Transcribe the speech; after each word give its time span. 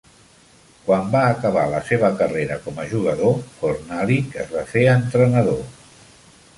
Quan 0.87 1.11
va 1.15 1.21
acabar 1.33 1.65
la 1.73 1.83
seva 1.91 2.09
carrera 2.23 2.59
com 2.65 2.81
a 2.81 2.87
jugador, 2.97 3.39
Fornalik 3.61 4.43
es 4.47 4.53
va 4.59 4.69
fer 4.75 4.91
entrenador. 4.99 5.67